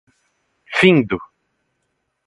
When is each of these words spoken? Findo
Findo 0.79 1.17